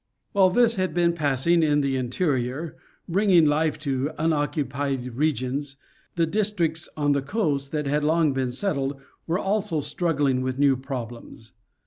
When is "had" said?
0.77-0.95, 7.85-8.03